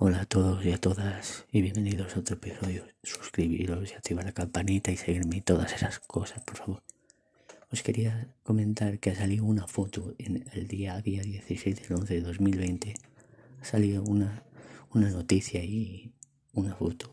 [0.00, 2.84] a todas y bienvenidos a otro episodio.
[3.02, 6.82] Suscribiros y activar la campanita y seguirme y todas esas cosas, por favor.
[7.72, 12.14] Os quería comentar que ha salido una foto en el día, día 16 del 11
[12.14, 12.94] de 2020.
[13.60, 14.44] Ha salido una,
[14.94, 16.12] una noticia y
[16.54, 17.12] una foto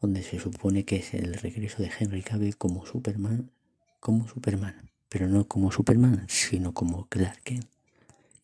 [0.00, 3.52] donde se supone que es el regreso de Henry Cavill como Superman,
[4.00, 7.66] como Superman, pero no como Superman, sino como Clark Kent.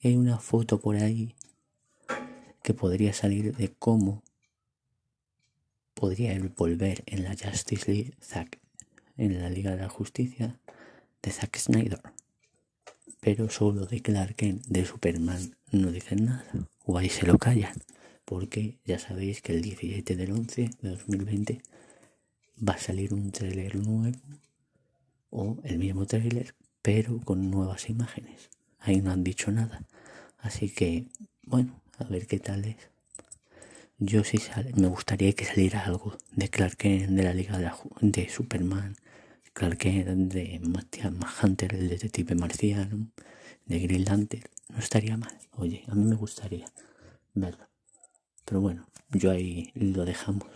[0.01, 1.35] Y hay una foto por ahí
[2.67, 4.25] que podría salir de cómo
[5.95, 8.59] podría volver en la Justice League Zack,
[9.17, 10.59] en la Liga de la Justicia
[11.23, 12.01] de Zack Snyder.
[13.21, 16.45] Pero solo de Clark de Superman, no dicen nada.
[16.85, 17.77] O ahí se lo callan.
[18.25, 21.63] Porque ya sabéis que el 17 del 11 de 2020
[22.69, 24.19] va a salir un tráiler nuevo
[25.31, 28.51] o el mismo tráiler pero con nuevas imágenes.
[28.81, 29.87] Ahí no han dicho nada.
[30.39, 31.07] Así que,
[31.45, 32.77] bueno, a ver qué tal es.
[33.99, 37.59] Yo sí sale, me gustaría que saliera algo de Clark Kent, de la Liga
[38.01, 38.97] de, Superman,
[39.55, 40.99] Clark Kent, de Matt
[41.43, 43.09] Hunter, el detective marciano,
[43.65, 44.45] de Green Lantern.
[44.69, 45.39] No estaría mal.
[45.53, 46.67] Oye, a mí me gustaría
[47.35, 47.67] verlo.
[48.45, 50.51] Pero bueno, yo ahí lo dejamos.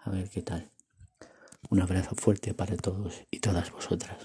[0.00, 0.68] A ver qué tal.
[1.70, 4.18] Un abrazo fuerte para todos y todas vosotras.